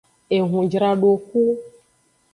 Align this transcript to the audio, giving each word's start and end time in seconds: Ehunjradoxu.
Ehunjradoxu. 0.37 1.41